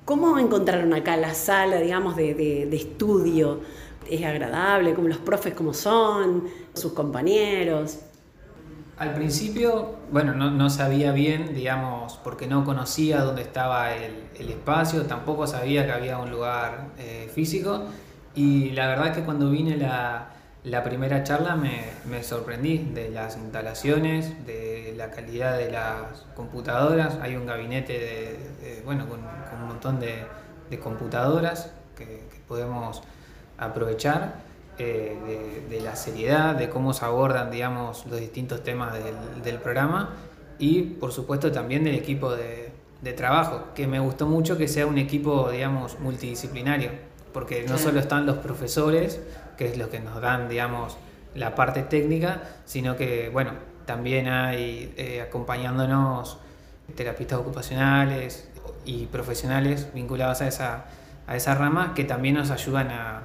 [0.07, 3.61] ¿Cómo encontraron acá la sala, digamos, de, de estudio?
[4.09, 4.95] ¿Es agradable?
[4.95, 6.45] ¿Cómo los profes cómo son?
[6.75, 8.01] ¿Sus compañeros?
[8.99, 15.47] Al principio, bueno, no, sabía bien, digamos, porque no conocía dónde estaba el, espacio, tampoco
[15.47, 17.85] sabía que había un lugar eh, físico
[18.35, 20.31] y la verdad que cuando vine la,
[20.65, 27.17] la primera charla me, sorprendí de las instalaciones, de la calidad de las computadoras.
[27.23, 30.27] Hay un gabinete de, bueno, con, un montón de,
[30.79, 33.03] computadoras que podemos
[33.61, 34.51] aprovechar.
[34.83, 38.95] Eh, de, la seriedad, de cómo se abordan, digamos, los distintos temas
[39.45, 40.15] del, programa
[40.59, 42.73] y, por supuesto, también del equipo de,
[43.13, 46.93] trabajo, que me gustó mucho que sea un equipo, digamos, multidisciplinario,
[47.35, 49.21] porque no solo están los profesores,
[49.59, 50.97] que es lo que nos dan, digamos,
[51.35, 53.53] la parte técnica, sino que, bueno,
[53.85, 56.39] también hay eh, acompañándonos
[56.95, 58.49] terapistas ocupacionales
[58.87, 60.85] y profesionales vinculados a esa,
[61.27, 63.23] a esa rama que también nos ayudan a,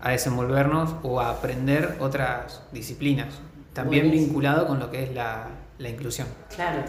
[0.00, 3.34] a desenvolvernos o a aprender otras disciplinas,
[3.72, 6.28] también vinculado con lo que es la, la inclusión.
[6.54, 6.82] Claro.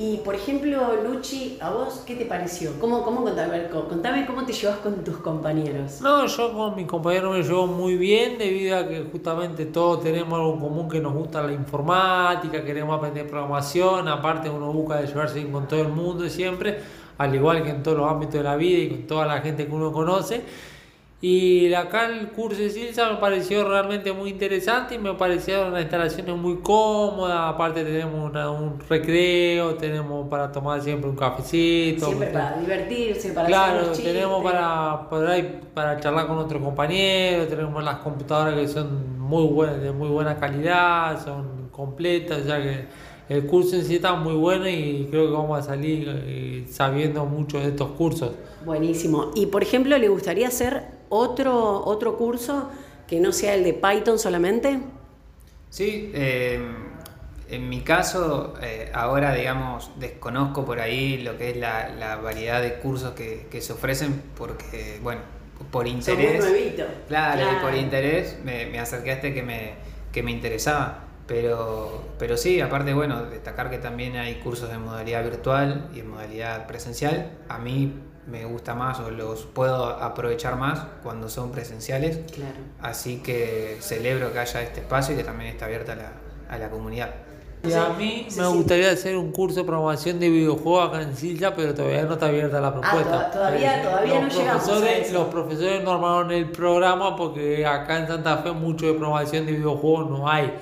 [0.00, 2.78] Y por ejemplo, Luchi, ¿a vos qué te pareció?
[2.78, 6.00] ¿Cómo, cómo contame, contame cómo te llevas con tus compañeros?
[6.00, 10.38] No, yo con mis compañeros me llevo muy bien debido a que justamente todos tenemos
[10.38, 15.08] algo en común que nos gusta la informática, queremos aprender programación, aparte uno busca de
[15.08, 16.78] llevarse bien con todo el mundo siempre,
[17.18, 19.66] al igual que en todos los ámbitos de la vida y con toda la gente
[19.66, 20.44] que uno conoce.
[21.20, 25.82] Y acá el curso de Silsa me pareció realmente muy interesante y me parecieron las
[25.82, 27.54] instalaciones muy cómodas.
[27.54, 32.06] Aparte, tenemos un recreo, tenemos para tomar siempre un cafecito.
[32.06, 37.48] Siempre para divertirse, para Claro, tenemos para, para, para charlar con otros compañeros.
[37.48, 42.86] Tenemos las computadoras que son muy buenas, de muy buena calidad, son completas, ya que
[43.28, 47.26] el curso en sí está muy bueno y creo que vamos a salir eh, sabiendo
[47.26, 48.30] mucho de estos cursos.
[48.64, 49.32] Buenísimo.
[49.34, 52.70] Y por ejemplo, ¿le gustaría hacer otro, otro curso
[53.06, 54.80] que no sea el de Python solamente?
[55.70, 56.88] Sí, em,
[57.48, 62.74] en mi caso, eh, ahora digamos, desconozco por ahí lo que es la, variedad de
[62.74, 65.22] cursos que, se ofrecen porque, bueno,
[65.70, 66.44] por interés.
[67.08, 67.60] Claro, claro.
[67.62, 69.72] por interés me, me acerqué a este que me,
[70.12, 71.04] que me interesaba.
[71.26, 76.08] Pero, pero sí, aparte, bueno, destacar que también hay cursos en modalidad virtual y en
[76.08, 77.32] modalidad presencial.
[77.50, 77.92] A mí
[78.30, 82.20] me gusta más o los puedo aprovechar más cuando son presenciales.
[82.32, 82.56] Claro.
[82.80, 86.12] Así que celebro que haya este espacio y que también esté abierta a la,
[86.48, 87.10] a la comunidad.
[87.64, 91.54] Y a mí me gustaría hacer un curso de promoción de videojuegos acá en Silla,
[91.56, 93.30] pero todavía no está abierta la ah, propuesta.
[93.30, 98.38] todavía, todavía no llegamos a Los profesores no armaron el programa porque acá en Santa
[98.38, 100.52] Fe mucho de promoción de videojuegos no hay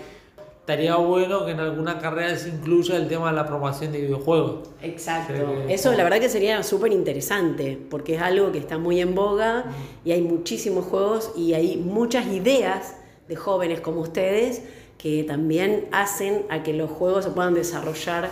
[0.66, 4.68] estaría bueno que en alguna carrera se incluya el tema de la promoción de videojuegos.
[4.82, 5.62] Exacto.
[5.68, 9.66] Eso la verdad que sería súper interesante, porque es algo que está muy en boga
[10.04, 12.96] y hay muchísimos juegos y hay muchas ideas
[13.28, 14.64] de jóvenes como ustedes
[14.98, 18.28] que también hacen a que los juegos se puedan desarrollar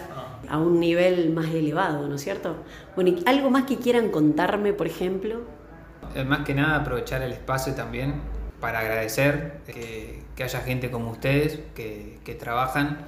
[0.49, 2.57] a un nivel más elevado, ¿no es cierto?
[2.97, 5.43] Bueno, ¿y algo más que quieran contarme, por ejemplo?
[6.17, 8.21] Eh, más que nada aprovechar el espacio también
[8.59, 13.07] para agradecer que, haya gente como ustedes que, trabajan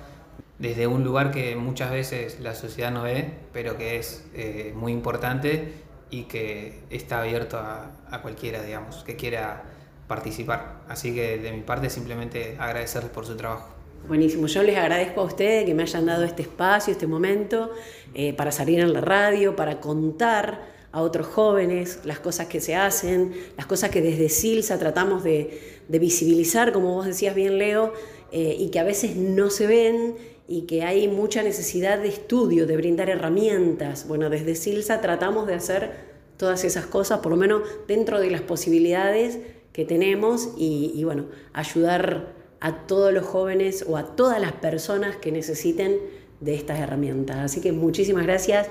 [0.58, 4.92] desde un lugar que muchas veces la sociedad no ve, pero que es eh, muy
[4.92, 5.72] importante
[6.10, 9.64] y que está abierto a, cualquiera, digamos, que quiera
[10.06, 10.82] participar.
[10.88, 13.68] Así que de mi parte simplemente agradecerles por su trabajo.
[14.06, 17.72] Buenísimo, yo les agradezco a ustedes que me hayan dado este espacio, este momento,
[18.14, 22.74] eh, para salir en la radio, para contar a otros jóvenes, las cosas que se
[22.74, 27.92] hacen, las cosas que desde Silsa tratamos de, visibilizar, como vos decías bien, Leo,
[28.32, 30.14] eh, y que a veces no se ven
[30.48, 34.08] y que hay mucha necesidad de estudio, de brindar herramientas.
[34.08, 35.90] Bueno, desde Silsa tratamos de hacer
[36.38, 39.38] todas esas cosas, por lo menos dentro de las posibilidades
[39.74, 45.16] que tenemos, y, y bueno, ayudar a todos los jóvenes o a todas las personas
[45.16, 45.98] que necesiten
[46.40, 47.36] de estas herramientas.
[47.36, 48.68] Así que muchísimas gracias.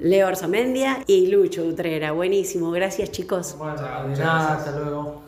[0.00, 2.12] Leo Arzamendia y Lucho Utrera.
[2.12, 3.56] Buenísimo, gracias chicos.
[3.58, 5.22] Bueno, hasta luego.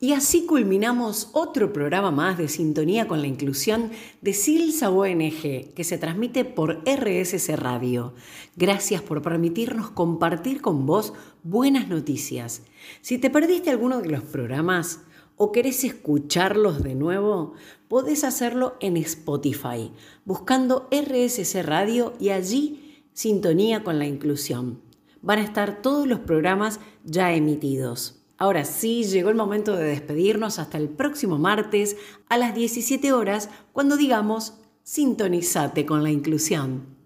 [0.00, 5.82] Y así culminamos otro programa más de Sintonía con la Inclusión de Silsa ONG, que
[5.82, 8.14] se transmite por RSC Radio.
[8.54, 12.62] Gracias por permitirnos compartir con vos buenas noticias.
[13.00, 15.00] Si te perdiste alguno de los programas
[15.38, 17.54] o querés escucharlos de nuevo,
[17.88, 19.90] podés hacerlo en Spotify,
[20.24, 24.82] buscando RSC Radio y allí sintonía con la inclusión.
[25.22, 28.22] Van a estar todos los programas ya emitidos.
[28.36, 31.96] Ahora sí, llegó el momento de despedirnos hasta el próximo martes
[32.28, 36.97] a las 17 horas cuando digamos sintonizate con la inclusión.